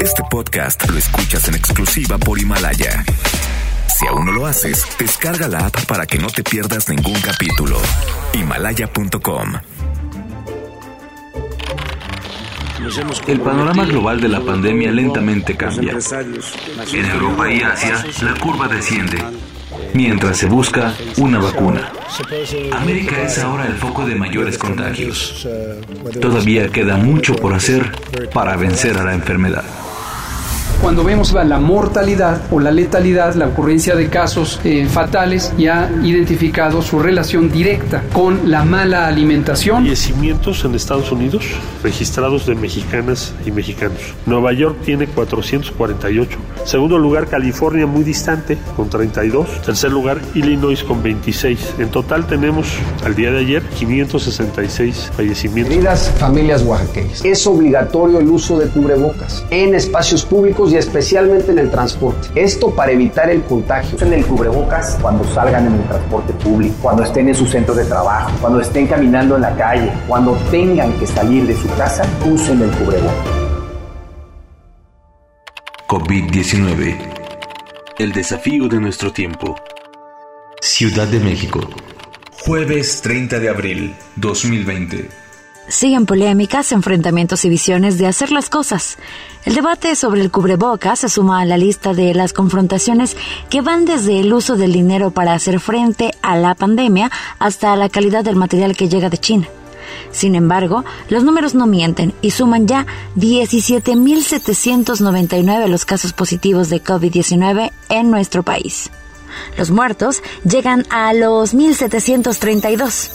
Este 0.00 0.22
podcast 0.30 0.88
lo 0.88 0.98
escuchas 0.98 1.48
en 1.48 1.54
exclusiva 1.54 2.18
por 2.18 2.38
Himalaya. 2.38 3.04
Si 3.88 4.06
aún 4.06 4.26
no 4.26 4.32
lo 4.32 4.46
haces, 4.46 4.84
descarga 4.98 5.48
la 5.48 5.66
app 5.66 5.86
para 5.86 6.06
que 6.06 6.18
no 6.18 6.28
te 6.28 6.42
pierdas 6.42 6.88
ningún 6.88 7.18
capítulo. 7.20 7.78
Himalaya.com 8.34 9.54
El 13.26 13.40
panorama 13.40 13.84
global 13.86 14.20
de 14.20 14.28
la 14.28 14.40
pandemia 14.40 14.90
lentamente 14.90 15.56
cambia. 15.56 15.96
En 16.92 17.04
Europa 17.06 17.50
y 17.50 17.62
Asia, 17.62 18.04
la 18.22 18.34
curva 18.40 18.68
desciende, 18.68 19.24
mientras 19.94 20.36
se 20.36 20.46
busca 20.46 20.94
una 21.16 21.38
vacuna. 21.38 21.92
América 22.72 23.22
es 23.22 23.38
ahora 23.38 23.66
el 23.66 23.74
foco 23.74 24.06
de 24.06 24.14
mayores 24.14 24.58
contagios. 24.58 25.46
Todavía 26.20 26.68
queda 26.68 26.96
mucho 26.96 27.34
por 27.36 27.54
hacer 27.54 27.92
para 28.32 28.56
vencer 28.56 28.98
a 28.98 29.04
la 29.04 29.14
enfermedad 29.14 29.64
cuando 30.82 31.04
vemos 31.04 31.32
la, 31.32 31.60
mortalidad 31.60 32.42
o 32.50 32.58
la 32.58 32.72
letalidad, 32.72 33.36
la 33.36 33.46
ocurrencia 33.46 33.94
de 33.94 34.08
casos 34.08 34.60
eh, 34.64 34.84
fatales, 34.86 35.52
ya 35.56 35.88
identificado 36.02 36.82
su 36.82 36.98
relación 36.98 37.52
directa 37.52 38.02
con 38.12 38.50
la 38.50 38.64
mala 38.64 39.06
alimentación. 39.06 39.84
Fallecimientos 39.84 40.64
en 40.64 40.74
Estados 40.74 41.12
Unidos 41.12 41.44
registrados 41.84 42.46
de 42.46 42.56
mexicanas 42.56 43.32
y 43.46 43.52
mexicanos. 43.52 43.98
Nueva 44.26 44.52
York 44.52 44.76
tiene 44.84 45.06
448. 45.06 46.38
Segundo 46.64 46.98
lugar, 46.98 47.28
California 47.28 47.86
muy 47.86 48.02
distante 48.02 48.58
con 48.76 48.88
32. 48.88 49.62
Tercer 49.62 49.92
lugar, 49.92 50.20
Illinois 50.34 50.82
con 50.82 51.02
26. 51.02 51.74
En 51.78 51.90
total 51.90 52.26
tenemos 52.26 52.66
al 53.04 53.14
día 53.14 53.30
de 53.30 53.38
ayer 53.38 53.62
566 53.62 55.10
fallecimientos. 55.16 55.72
Queridas 55.72 56.12
familias 56.18 56.62
oaxaqueñas, 56.62 57.24
es 57.24 57.46
obligatorio 57.46 58.18
el 58.18 58.28
uso 58.28 58.58
de 58.58 58.68
cubrebocas 58.68 59.44
en 59.50 59.74
espacios 59.74 60.24
públicos 60.24 60.71
y 60.72 60.76
especialmente 60.76 61.52
en 61.52 61.58
el 61.58 61.70
transporte. 61.70 62.28
Esto 62.34 62.70
para 62.74 62.92
evitar 62.92 63.28
el 63.30 63.42
contagio. 63.42 63.96
Usen 63.96 64.12
el 64.14 64.24
cubrebocas 64.24 64.98
cuando 65.00 65.22
salgan 65.24 65.66
en 65.66 65.74
el 65.74 65.88
transporte 65.88 66.32
público, 66.34 66.74
cuando 66.80 67.02
estén 67.02 67.28
en 67.28 67.34
su 67.34 67.46
centro 67.46 67.74
de 67.74 67.84
trabajo, 67.84 68.30
cuando 68.40 68.60
estén 68.60 68.86
caminando 68.86 69.36
en 69.36 69.42
la 69.42 69.54
calle, 69.54 69.92
cuando 70.08 70.32
tengan 70.50 70.92
que 70.98 71.06
salir 71.06 71.46
de 71.46 71.54
su 71.54 71.68
casa, 71.76 72.04
usen 72.24 72.62
el 72.62 72.70
cubrebocas. 72.70 73.42
COVID-19. 75.88 76.96
El 77.98 78.12
desafío 78.12 78.66
de 78.68 78.80
nuestro 78.80 79.12
tiempo. 79.12 79.54
Ciudad 80.60 81.06
de 81.06 81.20
México. 81.20 81.60
Jueves 82.46 83.02
30 83.02 83.38
de 83.38 83.48
abril 83.50 83.94
2020. 84.16 85.21
Siguen 85.68 86.06
polémicas, 86.06 86.72
enfrentamientos 86.72 87.44
y 87.44 87.48
visiones 87.48 87.96
de 87.96 88.06
hacer 88.06 88.32
las 88.32 88.50
cosas. 88.50 88.98
El 89.44 89.54
debate 89.54 89.94
sobre 89.96 90.20
el 90.20 90.30
cubrebocas 90.30 91.00
se 91.00 91.08
suma 91.08 91.40
a 91.40 91.44
la 91.44 91.56
lista 91.56 91.94
de 91.94 92.14
las 92.14 92.32
confrontaciones 92.32 93.16
que 93.48 93.60
van 93.60 93.84
desde 93.84 94.20
el 94.20 94.32
uso 94.32 94.56
del 94.56 94.72
dinero 94.72 95.10
para 95.12 95.34
hacer 95.34 95.58
frente 95.60 96.12
a 96.20 96.36
la 96.36 96.54
pandemia 96.54 97.10
hasta 97.38 97.76
la 97.76 97.88
calidad 97.88 98.24
del 98.24 98.36
material 98.36 98.76
que 98.76 98.88
llega 98.88 99.08
de 99.08 99.18
China. 99.18 99.48
Sin 100.10 100.34
embargo, 100.34 100.84
los 101.08 101.24
números 101.24 101.54
no 101.54 101.66
mienten 101.66 102.12
y 102.20 102.32
suman 102.32 102.66
ya 102.66 102.86
17.799 103.16 105.68
los 105.68 105.84
casos 105.84 106.12
positivos 106.12 106.70
de 106.70 106.82
COVID-19 106.82 107.70
en 107.88 108.10
nuestro 108.10 108.42
país. 108.42 108.90
Los 109.56 109.70
muertos 109.70 110.22
llegan 110.44 110.84
a 110.90 111.14
los 111.14 111.54
1.732. 111.54 113.10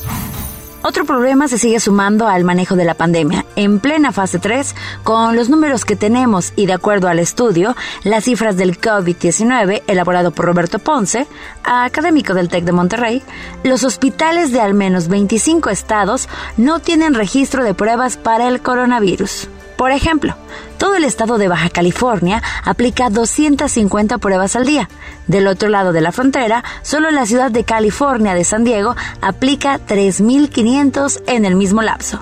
Otro 0.83 1.06
problema 1.06 1.47
se 1.47 1.58
sigue 1.58 1.80
sumando 1.80 2.28
al 2.28 2.44
manejo 2.44 2.75
de 2.75 2.86
la 2.86 2.94
pandemia. 2.94 3.45
En 3.56 3.80
plena 3.80 4.11
fase 4.11 4.39
3, 4.39 4.75
con 5.03 5.36
los 5.36 5.50
números 5.50 5.86
que 5.86 5.95
tenemos 5.95 6.53
y 6.56 6.66
de 6.67 6.73
acuerdo 6.73 7.08
al 7.08 7.20
estudio, 7.20 7.75
las 8.03 8.25
cifras 8.25 8.58
del 8.58 8.80
COVID-19 8.80 9.83
elaborado 9.88 10.31
por 10.31 10.45
Roberto 10.45 10.80
Ponce, 10.80 11.28
académico 11.64 12.33
del 12.33 12.50
TEC 12.50 12.64
de 12.64 12.72
Monterrey, 12.72 13.23
los 13.64 13.83
hospitales 13.83 14.52
de 14.52 14.61
al 14.61 14.76
menos 14.76 15.08
25 15.08 15.70
estados 15.70 16.30
no 16.58 16.80
tienen 16.80 17.16
registro 17.16 17.64
de 17.64 17.73
pruebas 17.73 18.17
para 18.17 18.48
el 18.48 18.61
coronavirus. 18.61 19.49
Por 19.77 19.92
ejemplo, 19.92 20.36
todo 20.80 20.95
el 20.95 21.04
estado 21.04 21.38
de 21.38 21.48
Baja 21.48 21.70
California 21.70 22.42
aplica 22.64 23.10
250 23.10 24.17
pruebas 24.17 24.55
al 24.55 24.65
día. 24.65 24.89
Del 25.27 25.48
otro 25.48 25.70
lado 25.70 25.93
de 25.93 26.02
la 26.02 26.11
frontera, 26.11 26.64
solo 26.82 27.11
la 27.11 27.26
ciudad 27.27 27.52
de 27.52 27.64
California 27.64 28.33
de 28.33 28.43
San 28.43 28.64
Diego 28.64 28.95
aplica 29.21 29.80
3.500 29.80 31.21
en 31.27 31.45
el 31.45 31.55
mismo 31.55 31.83
lapso. 31.83 32.20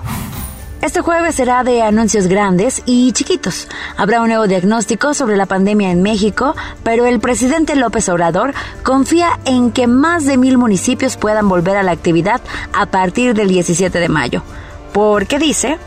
Este 0.82 1.00
jueves 1.00 1.34
será 1.34 1.64
de 1.64 1.80
anuncios 1.80 2.26
grandes 2.26 2.82
y 2.84 3.10
chiquitos. 3.12 3.66
Habrá 3.96 4.20
un 4.20 4.28
nuevo 4.28 4.46
diagnóstico 4.46 5.14
sobre 5.14 5.36
la 5.36 5.46
pandemia 5.46 5.90
en 5.90 6.02
México, 6.02 6.54
pero 6.84 7.06
el 7.06 7.18
presidente 7.18 7.74
López 7.74 8.08
Obrador 8.10 8.52
confía 8.82 9.40
en 9.46 9.72
que 9.72 9.86
más 9.86 10.26
de 10.26 10.36
mil 10.36 10.58
municipios 10.58 11.16
puedan 11.16 11.48
volver 11.48 11.78
a 11.78 11.82
la 11.82 11.92
actividad 11.92 12.42
a 12.74 12.86
partir 12.86 13.34
del 13.34 13.48
17 13.48 13.98
de 13.98 14.08
mayo. 14.10 14.42
Porque 14.92 15.38
dice, 15.38 15.78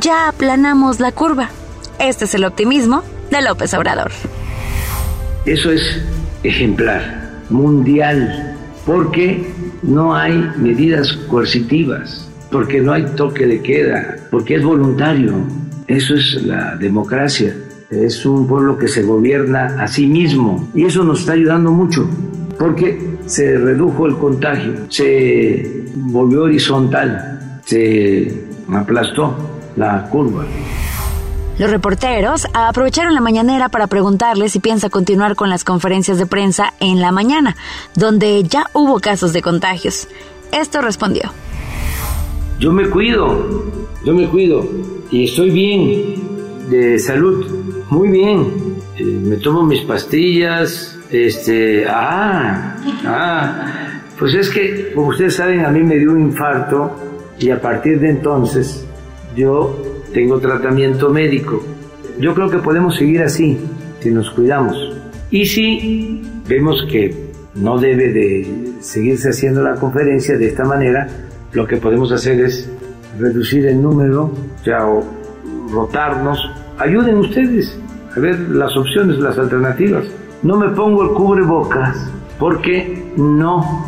ya 0.00 0.28
aplanamos 0.28 1.00
la 1.00 1.12
curva. 1.12 1.50
Este 1.98 2.24
es 2.26 2.34
el 2.34 2.44
optimismo 2.44 3.02
de 3.30 3.42
López 3.42 3.72
Obrador. 3.74 4.10
Eso 5.44 5.70
es 5.70 6.02
ejemplar, 6.42 7.30
mundial, 7.50 8.56
porque 8.84 9.46
no 9.82 10.14
hay 10.14 10.50
medidas 10.58 11.12
coercitivas, 11.28 12.28
porque 12.50 12.80
no 12.80 12.92
hay 12.92 13.04
toque 13.16 13.46
de 13.46 13.62
queda, 13.62 14.16
porque 14.30 14.56
es 14.56 14.64
voluntario. 14.64 15.34
Eso 15.86 16.14
es 16.14 16.42
la 16.42 16.76
democracia. 16.76 17.54
Es 17.90 18.26
un 18.26 18.48
pueblo 18.48 18.76
que 18.76 18.88
se 18.88 19.02
gobierna 19.02 19.76
a 19.80 19.86
sí 19.86 20.06
mismo 20.06 20.68
y 20.74 20.84
eso 20.84 21.04
nos 21.04 21.20
está 21.20 21.32
ayudando 21.32 21.70
mucho 21.70 22.08
porque 22.58 22.98
se 23.26 23.58
redujo 23.58 24.06
el 24.06 24.16
contagio, 24.16 24.72
se 24.88 25.84
volvió 25.94 26.44
horizontal, 26.44 27.60
se 27.64 28.44
aplastó 28.72 29.55
la 29.76 30.08
curva. 30.10 30.44
Los 31.58 31.70
reporteros 31.70 32.46
aprovecharon 32.52 33.14
la 33.14 33.22
mañanera 33.22 33.70
para 33.70 33.86
preguntarle 33.86 34.50
si 34.50 34.60
piensa 34.60 34.90
continuar 34.90 35.36
con 35.36 35.48
las 35.48 35.64
conferencias 35.64 36.18
de 36.18 36.26
prensa 36.26 36.74
en 36.80 37.00
la 37.00 37.12
mañana, 37.12 37.56
donde 37.94 38.42
ya 38.42 38.66
hubo 38.74 39.00
casos 39.00 39.32
de 39.32 39.40
contagios. 39.40 40.06
Esto 40.52 40.82
respondió. 40.82 41.32
Yo 42.58 42.72
me 42.72 42.88
cuido, 42.88 43.64
yo 44.04 44.14
me 44.14 44.28
cuido 44.28 44.68
y 45.10 45.24
estoy 45.24 45.50
bien 45.50 46.14
de 46.70 46.98
salud, 46.98 47.46
muy 47.90 48.08
bien. 48.08 48.76
Eh, 48.98 49.04
me 49.04 49.36
tomo 49.36 49.62
mis 49.62 49.80
pastillas, 49.82 50.98
este, 51.10 51.86
ah, 51.88 52.76
ah, 53.04 53.72
pues 54.18 54.34
es 54.34 54.50
que, 54.50 54.92
como 54.94 55.08
ustedes 55.08 55.36
saben, 55.36 55.64
a 55.64 55.70
mí 55.70 55.82
me 55.82 55.96
dio 55.96 56.12
un 56.12 56.20
infarto 56.20 56.96
y 57.38 57.50
a 57.50 57.60
partir 57.60 58.00
de 58.00 58.10
entonces 58.10 58.85
yo 59.36 59.76
tengo 60.12 60.38
tratamiento 60.40 61.10
médico. 61.10 61.62
Yo 62.18 62.34
creo 62.34 62.50
que 62.50 62.58
podemos 62.58 62.96
seguir 62.96 63.22
así, 63.22 63.58
si 64.00 64.10
nos 64.10 64.30
cuidamos. 64.30 64.76
Y 65.30 65.44
si 65.44 66.22
vemos 66.48 66.84
que 66.90 67.14
no 67.54 67.78
debe 67.78 68.12
de 68.12 68.72
seguirse 68.80 69.30
haciendo 69.30 69.62
la 69.62 69.74
conferencia 69.74 70.38
de 70.38 70.48
esta 70.48 70.64
manera, 70.64 71.06
lo 71.52 71.66
que 71.66 71.76
podemos 71.76 72.10
hacer 72.12 72.40
es 72.40 72.70
reducir 73.18 73.66
el 73.66 73.80
número, 73.80 74.30
ya 74.64 74.86
o 74.86 75.04
rotarnos. 75.70 76.38
Ayuden 76.78 77.18
ustedes 77.18 77.78
a 78.16 78.20
ver 78.20 78.38
las 78.50 78.76
opciones, 78.76 79.18
las 79.18 79.38
alternativas. 79.38 80.04
No 80.42 80.56
me 80.56 80.68
pongo 80.70 81.02
el 81.02 81.10
cubrebocas 81.10 82.10
porque 82.38 83.12
no 83.16 83.84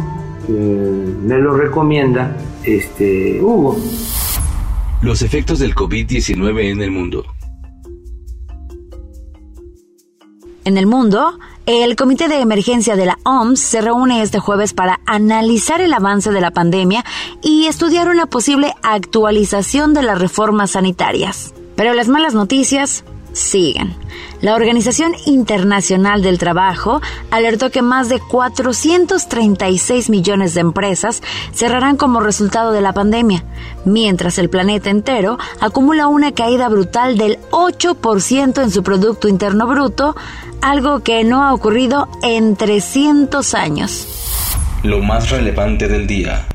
eh, 0.48 1.15
me 1.25 1.38
lo 1.38 1.56
recomienda 1.56 2.36
este 2.65 3.41
Hugo. 3.41 3.76
Los 5.00 5.22
efectos 5.22 5.60
del 5.60 5.76
COVID-19 5.76 6.70
en 6.70 6.82
el 6.82 6.91
mundo. 6.91 7.25
En 10.65 10.77
el 10.77 10.86
mundo, 10.86 11.39
el 11.66 11.95
Comité 11.95 12.28
de 12.28 12.41
Emergencia 12.41 12.97
de 12.97 13.06
la 13.06 13.16
OMS 13.24 13.60
se 13.60 13.80
reúne 13.80 14.22
este 14.22 14.41
jueves 14.41 14.74
para 14.74 15.00
analizar 15.06 15.80
el 15.80 15.95
avance 15.95 16.33
de 16.33 16.41
la 16.41 16.50
pandemia 16.50 17.04
y 17.42 17.66
estudiar 17.66 18.09
una 18.09 18.27
posible 18.27 18.74
actualización 18.83 19.95
de 19.95 20.03
las 20.03 20.18
reformas 20.18 20.72
sanitarias. 20.72 21.54
Pero 21.77 21.95
las 21.95 22.09
malas 22.09 22.34
noticias 22.34 23.04
siguen. 23.33 23.95
La 24.41 24.54
Organización 24.54 25.13
Internacional 25.27 26.22
del 26.22 26.39
Trabajo 26.39 27.01
alertó 27.30 27.71
que 27.71 27.83
más 27.83 28.09
de 28.09 28.21
436 28.21 30.10
millones 30.10 30.54
de 30.54 30.60
empresas 30.60 31.22
cerrarán 31.53 31.97
como 31.97 32.21
resultado 32.21 32.71
de 32.71 32.80
la 32.80 32.92
pandemia, 32.92 33.45
mientras 33.84 34.39
el 34.39 34.48
planeta 34.48 34.91
entero 34.91 35.39
acumula 35.60 36.07
una 36.07 36.33
caída 36.33 36.69
brutal 36.69 37.19
del 37.19 37.39
8% 37.51 38.63
en 38.63 38.71
su 38.71 38.83
Producto 38.83 39.28
Interno 39.28 39.66
Bruto, 39.66 40.15
algo 40.63 41.01
que 41.01 41.24
no 41.24 41.42
ha 41.42 41.53
ocurrido 41.53 42.09
en 42.22 42.54
300 42.54 43.54
años. 43.54 44.07
Lo 44.84 45.03
más 45.03 45.31
relevante 45.31 45.89
del 45.89 46.07
día. 46.07 46.47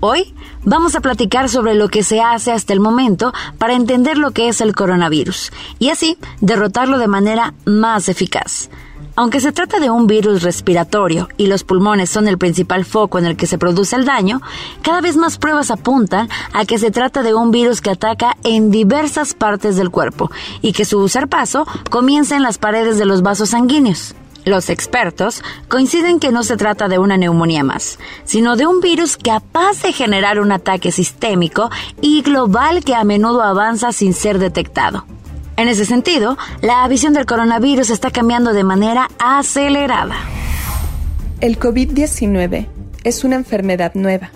Hoy, 0.00 0.34
Vamos 0.64 0.96
a 0.96 1.00
platicar 1.00 1.48
sobre 1.48 1.74
lo 1.74 1.88
que 1.88 2.02
se 2.02 2.20
hace 2.20 2.52
hasta 2.52 2.72
el 2.72 2.80
momento 2.80 3.32
para 3.58 3.74
entender 3.74 4.18
lo 4.18 4.32
que 4.32 4.48
es 4.48 4.60
el 4.60 4.74
coronavirus 4.74 5.52
y 5.78 5.90
así 5.90 6.18
derrotarlo 6.40 6.98
de 6.98 7.08
manera 7.08 7.54
más 7.64 8.08
eficaz. 8.08 8.68
Aunque 9.14 9.40
se 9.40 9.50
trata 9.50 9.80
de 9.80 9.90
un 9.90 10.06
virus 10.06 10.42
respiratorio 10.42 11.28
y 11.36 11.48
los 11.48 11.64
pulmones 11.64 12.08
son 12.08 12.28
el 12.28 12.38
principal 12.38 12.84
foco 12.84 13.18
en 13.18 13.26
el 13.26 13.36
que 13.36 13.48
se 13.48 13.58
produce 13.58 13.96
el 13.96 14.04
daño, 14.04 14.40
cada 14.82 15.00
vez 15.00 15.16
más 15.16 15.38
pruebas 15.38 15.72
apuntan 15.72 16.28
a 16.52 16.64
que 16.64 16.78
se 16.78 16.92
trata 16.92 17.24
de 17.24 17.34
un 17.34 17.50
virus 17.50 17.80
que 17.80 17.90
ataca 17.90 18.36
en 18.44 18.70
diversas 18.70 19.34
partes 19.34 19.76
del 19.76 19.90
cuerpo 19.90 20.30
y 20.62 20.72
que 20.72 20.84
su 20.84 21.10
paso 21.28 21.66
comienza 21.90 22.36
en 22.36 22.44
las 22.44 22.58
paredes 22.58 22.96
de 22.98 23.06
los 23.06 23.22
vasos 23.22 23.50
sanguíneos. 23.50 24.14
Los 24.44 24.70
expertos 24.70 25.42
coinciden 25.68 26.20
que 26.20 26.32
no 26.32 26.42
se 26.42 26.56
trata 26.56 26.88
de 26.88 26.98
una 26.98 27.16
neumonía 27.16 27.64
más, 27.64 27.98
sino 28.24 28.56
de 28.56 28.66
un 28.66 28.80
virus 28.80 29.16
capaz 29.16 29.82
de 29.82 29.92
generar 29.92 30.40
un 30.40 30.52
ataque 30.52 30.92
sistémico 30.92 31.70
y 32.00 32.22
global 32.22 32.84
que 32.84 32.94
a 32.94 33.04
menudo 33.04 33.42
avanza 33.42 33.92
sin 33.92 34.14
ser 34.14 34.38
detectado. 34.38 35.04
En 35.56 35.68
ese 35.68 35.84
sentido, 35.84 36.38
la 36.62 36.86
visión 36.86 37.14
del 37.14 37.26
coronavirus 37.26 37.90
está 37.90 38.10
cambiando 38.10 38.52
de 38.52 38.64
manera 38.64 39.10
acelerada. 39.18 40.14
El 41.40 41.58
COVID-19 41.58 42.68
es 43.04 43.24
una 43.24 43.36
enfermedad 43.36 43.92
nueva 43.94 44.30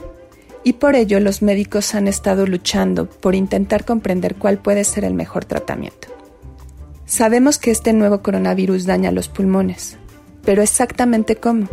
y 0.64 0.74
por 0.74 0.94
ello 0.94 1.20
los 1.20 1.42
médicos 1.42 1.94
han 1.94 2.08
estado 2.08 2.46
luchando 2.46 3.06
por 3.06 3.34
intentar 3.34 3.84
comprender 3.84 4.36
cuál 4.36 4.58
puede 4.58 4.84
ser 4.84 5.04
el 5.04 5.14
mejor 5.14 5.44
tratamiento. 5.44 6.11
Sabemos 7.12 7.58
que 7.58 7.70
este 7.70 7.92
nuevo 7.92 8.22
coronavirus 8.22 8.86
daña 8.86 9.12
los 9.12 9.28
pulmones, 9.28 9.98
pero 10.46 10.62
exactamente 10.62 11.36
cómo. 11.36 11.68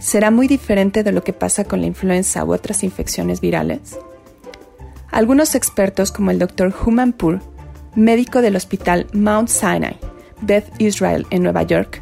¿Será 0.00 0.30
muy 0.30 0.48
diferente 0.48 1.02
de 1.02 1.12
lo 1.12 1.22
que 1.22 1.34
pasa 1.34 1.64
con 1.64 1.82
la 1.82 1.86
influenza 1.86 2.42
u 2.42 2.54
otras 2.54 2.82
infecciones 2.82 3.42
virales? 3.42 3.98
Algunos 5.10 5.54
expertos 5.54 6.10
como 6.12 6.30
el 6.30 6.38
Dr. 6.38 6.72
Humanpur 6.74 7.40
médico 7.94 8.40
del 8.40 8.56
hospital 8.56 9.06
Mount 9.12 9.50
Sinai, 9.50 9.98
Beth 10.40 10.64
Israel 10.78 11.26
en 11.28 11.42
Nueva 11.42 11.64
York, 11.64 12.00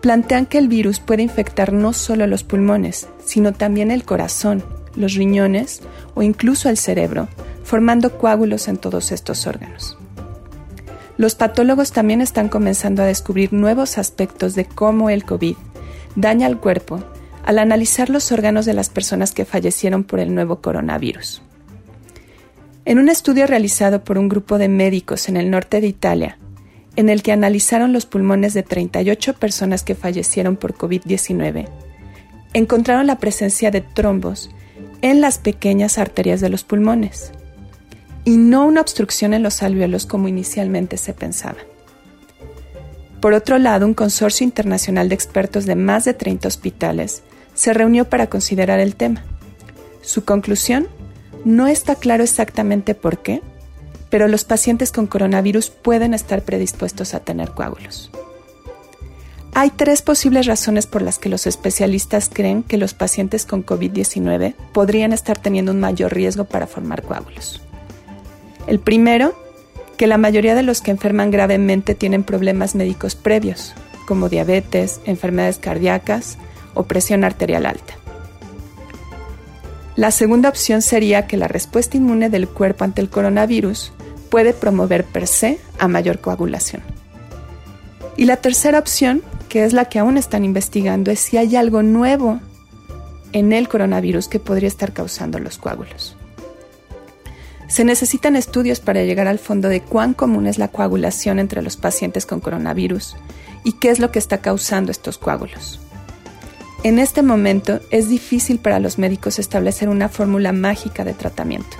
plantean 0.00 0.46
que 0.46 0.58
el 0.58 0.68
virus 0.68 1.00
puede 1.00 1.24
infectar 1.24 1.72
no 1.72 1.92
solo 1.92 2.28
los 2.28 2.44
pulmones, 2.44 3.08
sino 3.24 3.52
también 3.52 3.90
el 3.90 4.04
corazón, 4.04 4.62
los 4.94 5.14
riñones 5.14 5.82
o 6.14 6.22
incluso 6.22 6.68
el 6.68 6.76
cerebro, 6.76 7.26
formando 7.64 8.16
coágulos 8.16 8.68
en 8.68 8.76
todos 8.76 9.10
estos 9.10 9.48
órganos. 9.48 9.98
Los 11.16 11.36
patólogos 11.36 11.92
también 11.92 12.20
están 12.20 12.48
comenzando 12.48 13.02
a 13.02 13.06
descubrir 13.06 13.52
nuevos 13.52 13.98
aspectos 13.98 14.54
de 14.54 14.64
cómo 14.64 15.10
el 15.10 15.24
COVID 15.24 15.56
daña 16.16 16.46
al 16.46 16.58
cuerpo 16.58 17.04
al 17.44 17.58
analizar 17.58 18.10
los 18.10 18.32
órganos 18.32 18.66
de 18.66 18.74
las 18.74 18.88
personas 18.88 19.32
que 19.32 19.44
fallecieron 19.44 20.02
por 20.02 20.18
el 20.18 20.34
nuevo 20.34 20.60
coronavirus. 20.60 21.42
En 22.84 22.98
un 22.98 23.08
estudio 23.08 23.46
realizado 23.46 24.02
por 24.02 24.18
un 24.18 24.28
grupo 24.28 24.58
de 24.58 24.68
médicos 24.68 25.28
en 25.28 25.36
el 25.36 25.50
norte 25.50 25.80
de 25.80 25.86
Italia, 25.86 26.38
en 26.96 27.08
el 27.08 27.22
que 27.22 27.32
analizaron 27.32 27.92
los 27.92 28.06
pulmones 28.06 28.54
de 28.54 28.62
38 28.62 29.34
personas 29.34 29.82
que 29.82 29.94
fallecieron 29.94 30.56
por 30.56 30.74
COVID-19, 30.74 31.68
encontraron 32.54 33.06
la 33.06 33.18
presencia 33.18 33.70
de 33.70 33.80
trombos 33.82 34.50
en 35.02 35.20
las 35.20 35.38
pequeñas 35.38 35.98
arterias 35.98 36.40
de 36.40 36.48
los 36.48 36.64
pulmones 36.64 37.32
y 38.24 38.36
no 38.36 38.64
una 38.66 38.80
obstrucción 38.80 39.34
en 39.34 39.42
los 39.42 39.62
alvéolos 39.62 40.06
como 40.06 40.28
inicialmente 40.28 40.96
se 40.96 41.12
pensaba. 41.12 41.58
Por 43.20 43.32
otro 43.32 43.58
lado, 43.58 43.86
un 43.86 43.94
consorcio 43.94 44.44
internacional 44.44 45.08
de 45.08 45.14
expertos 45.14 45.66
de 45.66 45.76
más 45.76 46.04
de 46.04 46.14
30 46.14 46.48
hospitales 46.48 47.22
se 47.54 47.72
reunió 47.72 48.08
para 48.08 48.28
considerar 48.28 48.80
el 48.80 48.96
tema. 48.96 49.24
Su 50.02 50.24
conclusión 50.24 50.88
no 51.44 51.66
está 51.66 51.94
claro 51.94 52.22
exactamente 52.22 52.94
por 52.94 53.18
qué, 53.18 53.40
pero 54.10 54.28
los 54.28 54.44
pacientes 54.44 54.92
con 54.92 55.06
coronavirus 55.06 55.70
pueden 55.70 56.14
estar 56.14 56.42
predispuestos 56.42 57.14
a 57.14 57.20
tener 57.20 57.50
coágulos. 57.50 58.10
Hay 59.54 59.70
tres 59.70 60.02
posibles 60.02 60.46
razones 60.46 60.86
por 60.86 61.00
las 61.00 61.18
que 61.18 61.28
los 61.28 61.46
especialistas 61.46 62.28
creen 62.32 62.62
que 62.62 62.76
los 62.76 62.92
pacientes 62.92 63.46
con 63.46 63.64
COVID-19 63.64 64.54
podrían 64.72 65.12
estar 65.12 65.38
teniendo 65.38 65.72
un 65.72 65.80
mayor 65.80 66.12
riesgo 66.12 66.44
para 66.44 66.66
formar 66.66 67.02
coágulos. 67.02 67.62
El 68.66 68.80
primero, 68.80 69.34
que 69.96 70.06
la 70.06 70.18
mayoría 70.18 70.54
de 70.54 70.62
los 70.62 70.80
que 70.80 70.90
enferman 70.90 71.30
gravemente 71.30 71.94
tienen 71.94 72.24
problemas 72.24 72.74
médicos 72.74 73.14
previos, 73.14 73.74
como 74.06 74.28
diabetes, 74.28 75.00
enfermedades 75.04 75.58
cardíacas 75.58 76.38
o 76.74 76.84
presión 76.84 77.24
arterial 77.24 77.66
alta. 77.66 77.94
La 79.96 80.10
segunda 80.10 80.48
opción 80.48 80.82
sería 80.82 81.26
que 81.26 81.36
la 81.36 81.46
respuesta 81.46 81.96
inmune 81.96 82.28
del 82.28 82.48
cuerpo 82.48 82.84
ante 82.84 83.00
el 83.00 83.08
coronavirus 83.08 83.92
puede 84.28 84.52
promover 84.52 85.04
per 85.04 85.28
se 85.28 85.60
a 85.78 85.86
mayor 85.86 86.18
coagulación. 86.18 86.82
Y 88.16 88.24
la 88.24 88.36
tercera 88.38 88.80
opción, 88.80 89.22
que 89.48 89.64
es 89.64 89.72
la 89.72 89.84
que 89.84 90.00
aún 90.00 90.16
están 90.16 90.44
investigando, 90.44 91.12
es 91.12 91.20
si 91.20 91.36
hay 91.36 91.54
algo 91.54 91.82
nuevo 91.82 92.40
en 93.32 93.52
el 93.52 93.68
coronavirus 93.68 94.26
que 94.26 94.40
podría 94.40 94.68
estar 94.68 94.92
causando 94.92 95.38
los 95.38 95.58
coágulos. 95.58 96.16
Se 97.74 97.82
necesitan 97.82 98.36
estudios 98.36 98.78
para 98.78 99.02
llegar 99.02 99.26
al 99.26 99.40
fondo 99.40 99.68
de 99.68 99.80
cuán 99.80 100.14
común 100.14 100.46
es 100.46 100.58
la 100.58 100.68
coagulación 100.68 101.40
entre 101.40 101.60
los 101.60 101.76
pacientes 101.76 102.24
con 102.24 102.38
coronavirus 102.38 103.16
y 103.64 103.72
qué 103.72 103.88
es 103.88 103.98
lo 103.98 104.12
que 104.12 104.20
está 104.20 104.38
causando 104.38 104.92
estos 104.92 105.18
coágulos. 105.18 105.80
En 106.84 107.00
este 107.00 107.22
momento 107.22 107.80
es 107.90 108.08
difícil 108.08 108.60
para 108.60 108.78
los 108.78 108.96
médicos 108.96 109.40
establecer 109.40 109.88
una 109.88 110.08
fórmula 110.08 110.52
mágica 110.52 111.02
de 111.02 111.14
tratamiento, 111.14 111.76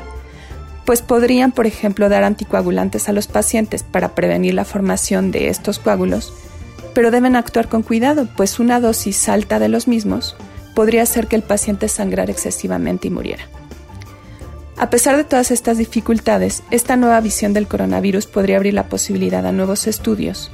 pues 0.84 1.00
podrían, 1.00 1.52
por 1.52 1.64
ejemplo, 1.64 2.08
dar 2.08 2.24
anticoagulantes 2.24 3.08
a 3.08 3.12
los 3.12 3.28
pacientes 3.28 3.84
para 3.84 4.16
prevenir 4.16 4.54
la 4.54 4.64
formación 4.64 5.30
de 5.30 5.48
estos 5.48 5.78
coágulos, 5.78 6.34
pero 6.92 7.12
deben 7.12 7.36
actuar 7.36 7.68
con 7.68 7.84
cuidado, 7.84 8.26
pues 8.36 8.58
una 8.58 8.80
dosis 8.80 9.28
alta 9.28 9.60
de 9.60 9.68
los 9.68 9.86
mismos 9.86 10.34
podría 10.74 11.04
hacer 11.04 11.28
que 11.28 11.36
el 11.36 11.42
paciente 11.42 11.86
sangrara 11.86 12.32
excesivamente 12.32 13.06
y 13.06 13.12
muriera. 13.12 13.44
A 14.76 14.90
pesar 14.90 15.16
de 15.16 15.24
todas 15.24 15.50
estas 15.50 15.78
dificultades, 15.78 16.62
esta 16.70 16.96
nueva 16.96 17.20
visión 17.20 17.52
del 17.52 17.68
coronavirus 17.68 18.26
podría 18.26 18.56
abrir 18.56 18.74
la 18.74 18.88
posibilidad 18.88 19.46
a 19.46 19.52
nuevos 19.52 19.86
estudios 19.86 20.50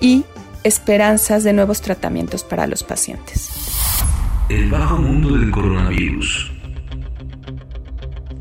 y 0.00 0.24
esperanzas 0.64 1.44
de 1.44 1.52
nuevos 1.52 1.80
tratamientos 1.80 2.42
para 2.42 2.66
los 2.66 2.82
pacientes. 2.82 3.50
El 4.48 4.70
bajo 4.70 4.96
mundo 4.96 5.36
del 5.36 5.50
coronavirus. 5.50 6.53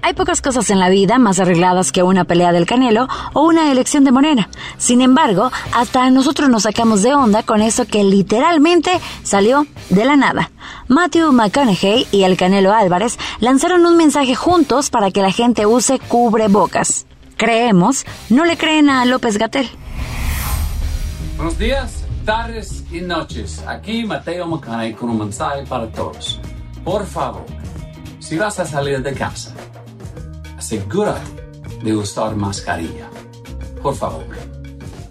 Hay 0.06 0.14
pocas 0.14 0.42
cosas 0.42 0.70
en 0.70 0.80
la 0.80 0.90
vida 0.90 1.18
más 1.18 1.40
arregladas 1.40 1.94
que 1.94 2.04
una 2.04 2.26
pelea 2.26 2.52
del 2.52 2.66
Canelo 2.66 3.08
o 3.32 3.44
una 3.44 3.72
elección 3.72 4.04
de 4.04 4.12
Morena. 4.12 4.50
Sin 4.78 5.00
embargo, 5.00 5.50
hasta 5.74 6.10
nosotros 6.10 6.50
nos 6.50 6.64
sacamos 6.64 7.04
de 7.04 7.16
onda 7.16 7.44
con 7.44 7.62
eso 7.62 7.86
que 7.86 8.04
literalmente 8.04 8.92
salió 9.24 9.66
de 9.90 10.04
la 10.04 10.18
nada. 10.18 10.52
Matthew 10.90 11.32
McConaughey 11.32 12.06
y 12.12 12.24
el 12.24 12.36
Canelo 12.36 12.74
Álvarez 12.74 13.18
lanzaron 13.40 13.86
un 13.86 13.96
mensaje 13.96 14.36
juntos 14.36 14.90
para 14.90 15.10
que 15.10 15.22
la 15.22 15.32
gente 15.32 15.66
use 15.66 16.00
cubrebocas. 16.00 17.06
Creemos, 17.38 18.06
no 18.30 18.44
le 18.44 18.58
creen 18.58 18.90
a 18.90 19.06
López 19.06 19.38
Gatel. 19.38 19.70
Buenos 21.38 21.58
días 21.58 22.04
tardes 22.26 22.84
y 22.92 23.00
noches. 23.00 23.64
Aquí 23.66 24.04
Mateo 24.04 24.48
Macane 24.48 24.94
con 24.96 25.12
un 25.12 25.20
mensaje 25.20 25.66
para 25.66 25.88
todos. 25.88 26.42
Por 26.84 27.06
favor, 27.06 27.46
si 28.20 28.38
vas 28.38 28.60
a 28.60 28.66
salir 28.66 29.02
de 29.02 29.14
casa, 29.14 29.54
asegúrate 30.64 31.30
de 31.84 31.94
usar 31.94 32.38
mascarilla. 32.38 33.10
Por 33.82 33.96
favor. 33.96 34.24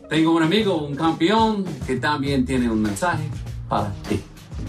Tengo 0.08 0.34
un 0.34 0.42
amigo, 0.42 0.78
un 0.78 0.96
campeón, 0.96 1.66
que 1.86 1.96
también 1.96 2.46
tiene 2.46 2.70
un 2.70 2.80
mensaje 2.80 3.28
para 3.68 3.92
ti. 4.08 4.22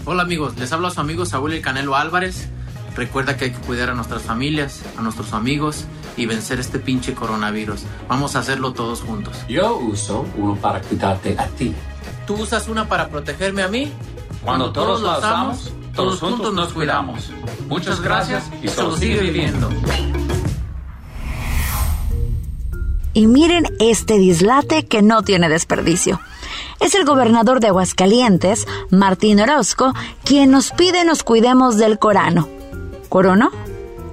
Hola 0.04 0.24
amigos, 0.24 0.58
les 0.58 0.70
habla 0.72 0.90
su 0.90 1.00
amigo 1.00 1.24
Saúl 1.24 1.54
El 1.54 1.62
Canelo 1.62 1.96
Álvarez. 1.96 2.50
Recuerda 2.94 3.34
que 3.38 3.46
hay 3.46 3.52
que 3.52 3.60
cuidar 3.60 3.88
a 3.88 3.94
nuestras 3.94 4.22
familias, 4.22 4.82
a 4.98 5.00
nuestros 5.00 5.32
amigos 5.32 5.86
y 6.18 6.26
vencer 6.26 6.60
este 6.60 6.78
pinche 6.78 7.14
coronavirus. 7.14 7.84
Vamos 8.06 8.36
a 8.36 8.40
hacerlo 8.40 8.74
todos 8.74 9.00
juntos. 9.00 9.38
Yo 9.48 9.78
uso 9.78 10.26
uno 10.36 10.54
para 10.56 10.82
cuidarte 10.82 11.34
a 11.38 11.46
ti. 11.46 11.74
¿Tú 12.26 12.34
usas 12.34 12.68
una 12.68 12.88
para 12.88 13.08
protegerme 13.08 13.62
a 13.62 13.68
mí? 13.68 13.90
Cuando, 14.42 14.70
todos, 14.70 15.00
lo 15.00 15.16
usamos, 15.16 15.72
todos 15.96 16.20
juntos 16.20 16.52
nos 16.52 16.74
cuidamos. 16.74 17.30
Muchas 17.68 18.02
gracias 18.02 18.50
y 18.62 18.68
solo 18.68 18.98
sigue 18.98 19.20
viviendo. 19.20 19.70
Y 23.14 23.28
miren 23.28 23.64
este 23.78 24.18
dislate 24.18 24.86
que 24.86 25.00
no 25.00 25.22
tiene 25.22 25.48
desperdicio. 25.48 26.20
Es 26.80 26.96
el 26.96 27.04
gobernador 27.04 27.60
de 27.60 27.68
Aguascalientes, 27.68 28.66
Martín 28.90 29.40
Orozco, 29.40 29.94
quien 30.24 30.50
nos 30.50 30.72
pide 30.72 31.04
nos 31.04 31.22
cuidemos 31.22 31.78
del 31.78 32.00
corano. 32.00 32.48
¿Corono? 33.08 33.52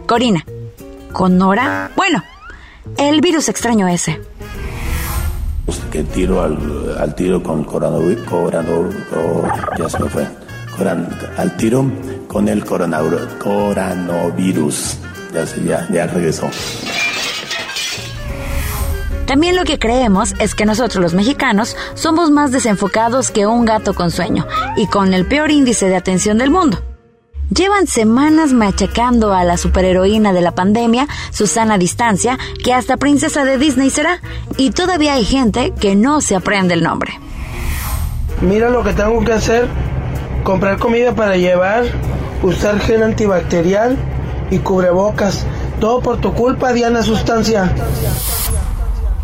Corina. 0.08 0.46
¿Conora? 1.12 1.92
Bueno, 1.96 2.24
el 2.98 3.22
virus 3.22 3.50
extraño 3.50 3.88
ese. 3.88 4.22
Que 5.92 6.04
tiro 6.04 6.42
al, 6.42 7.16
tiro 7.16 7.42
con 7.42 7.64
coronavirus, 7.64 8.20
ya 9.78 9.90
se 9.90 10.00
me 10.00 10.10
fue, 10.10 10.28
al 11.38 11.58
tiro 11.58 11.86
con 12.28 12.48
el 12.48 12.64
coronavirus. 12.64 13.20
ya, 15.34 15.46
ya, 15.66 15.88
ya 15.92 16.08
regresó. 16.08 16.50
También 19.26 19.56
lo 19.56 19.64
que 19.64 19.80
creemos 19.80 20.34
es 20.40 20.56
que 20.56 20.66
nosotros 20.66 21.02
los 21.02 21.14
mexicanos 21.14 21.76
somos 21.94 22.32
más 22.32 22.52
desenfocados 22.52 23.32
que 23.32 23.46
un 23.46 23.66
gato 23.66 23.94
con 23.94 24.12
sueño 24.12 24.46
y 24.76 24.88
con 24.88 25.14
el 25.14 25.26
peor 25.26 25.52
índice 25.52 25.88
de 25.88 25.96
atención 25.96 26.38
del 26.38 26.52
mundo. 26.52 26.80
Llevan 27.54 27.86
semanas 27.86 28.54
machacando 28.54 29.34
a 29.34 29.44
la 29.44 29.58
superheroína 29.58 30.32
de 30.32 30.40
la 30.40 30.54
pandemia, 30.54 31.08
Susana 31.32 31.78
Distancia, 31.78 32.38
que 32.64 32.74
hasta 32.74 32.96
princesa 32.96 33.44
de 33.44 33.58
Disney 33.58 33.90
será, 33.90 34.22
y 34.56 34.72
todavía 34.72 35.14
hay 35.16 35.26
gente 35.26 35.74
que 35.78 35.98
no 35.98 36.22
se 36.22 36.36
aprende 36.38 36.76
el 36.76 36.84
nombre. 36.84 37.12
Mira 38.42 38.70
lo 38.70 38.84
que 38.84 38.94
tengo 38.94 39.24
que 39.26 39.34
hacer, 39.34 39.68
comprar 40.46 40.78
comida 40.80 41.14
para 41.14 41.36
llevar, 41.36 41.84
usar 42.42 42.80
gel 42.80 43.04
antibacterial 43.04 43.98
y 44.50 44.60
cubrebocas. 44.60 45.46
Todo 45.82 46.02
por 46.02 46.22
tu 46.22 46.34
culpa, 46.34 46.72
Diana 46.72 47.04
Sustancia. 47.04 47.74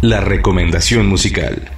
La 0.02 0.22
recomendación 0.22 1.08
musical. 1.08 1.72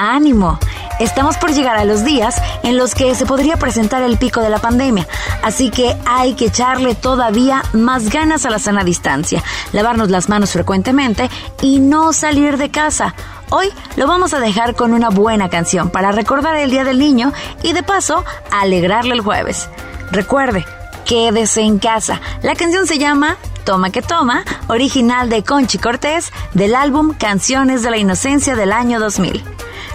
ánimo. 0.00 0.58
Estamos 0.98 1.36
por 1.36 1.52
llegar 1.52 1.76
a 1.76 1.84
los 1.84 2.04
días 2.04 2.40
en 2.62 2.76
los 2.78 2.94
que 2.94 3.14
se 3.14 3.26
podría 3.26 3.58
presentar 3.58 4.02
el 4.02 4.16
pico 4.16 4.40
de 4.40 4.50
la 4.50 4.58
pandemia, 4.58 5.06
así 5.42 5.70
que 5.70 5.94
hay 6.06 6.34
que 6.34 6.46
echarle 6.46 6.94
todavía 6.94 7.62
más 7.74 8.08
ganas 8.08 8.46
a 8.46 8.50
la 8.50 8.58
sana 8.58 8.82
distancia, 8.82 9.42
lavarnos 9.72 10.10
las 10.10 10.28
manos 10.28 10.52
frecuentemente 10.52 11.28
y 11.60 11.80
no 11.80 12.12
salir 12.12 12.56
de 12.56 12.70
casa. 12.70 13.14
Hoy 13.50 13.68
lo 13.96 14.06
vamos 14.06 14.32
a 14.32 14.40
dejar 14.40 14.74
con 14.74 14.94
una 14.94 15.10
buena 15.10 15.50
canción 15.50 15.90
para 15.90 16.12
recordar 16.12 16.56
el 16.56 16.70
Día 16.70 16.84
del 16.84 16.98
Niño 16.98 17.32
y 17.62 17.72
de 17.72 17.82
paso 17.82 18.24
alegrarle 18.50 19.14
el 19.14 19.20
jueves. 19.20 19.68
Recuerde, 20.12 20.64
quédese 21.04 21.60
en 21.60 21.78
casa. 21.78 22.20
La 22.42 22.54
canción 22.54 22.86
se 22.86 22.98
llama 22.98 23.36
Toma 23.70 23.90
que 23.90 24.02
Toma, 24.02 24.42
original 24.66 25.28
de 25.28 25.44
Conchi 25.44 25.78
Cortés 25.78 26.32
del 26.54 26.74
álbum 26.74 27.14
Canciones 27.14 27.84
de 27.84 27.92
la 27.92 27.98
Inocencia 27.98 28.56
del 28.56 28.72
año 28.72 28.98
2000. 28.98 29.44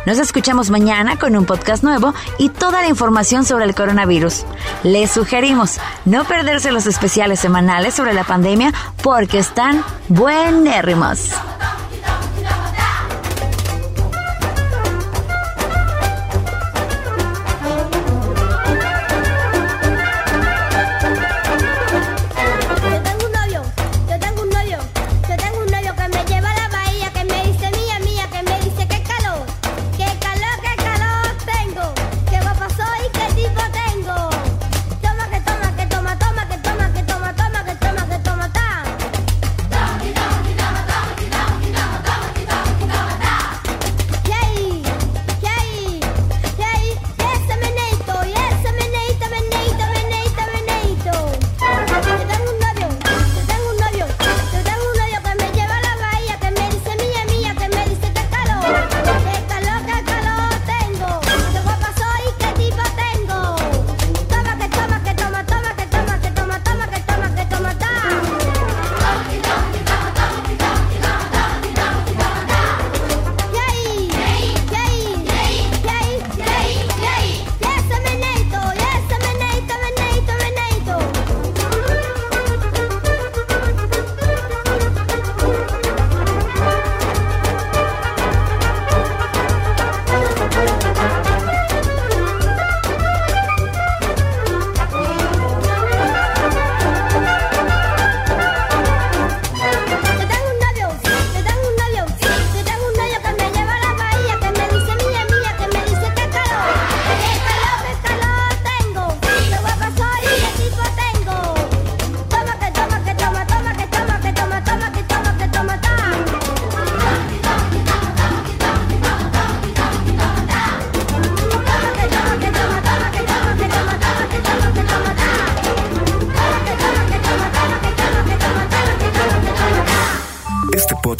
Nos 0.05 0.17
escuchamos 0.17 0.69
mañana 0.69 1.19
con 1.19 1.35
un 1.35 1.43
podcast 1.43 1.83
nuevo 1.83 2.13
y 2.37 2.47
toda 2.47 2.79
la 2.79 2.87
información 2.87 3.43
sobre 3.43 3.65
el 3.65 3.75
coronavirus. 3.75 4.45
Les 4.83 5.11
sugerimos 5.11 5.77
no 6.05 6.23
perderse 6.23 6.71
los 6.71 6.85
especiales 6.85 7.41
semanales 7.41 7.93
sobre 7.93 8.13
la 8.13 8.23
pandemia 8.23 8.73
porque 9.03 9.39
están 9.39 9.83
buenérrimos. 10.07 11.31